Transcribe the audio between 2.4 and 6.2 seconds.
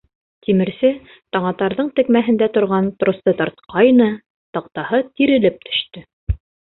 торған тросты тартҡайны, таҡтаһы тирелеп төштө.